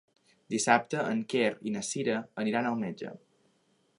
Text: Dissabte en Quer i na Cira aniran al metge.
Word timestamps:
Dissabte 0.53 1.03
en 1.09 1.19
Quer 1.33 1.51
i 1.71 1.75
na 1.77 1.85
Cira 1.89 2.17
aniran 2.45 2.69
al 2.71 2.83
metge. 2.83 3.15